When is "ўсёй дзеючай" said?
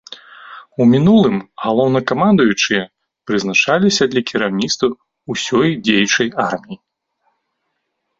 5.35-6.27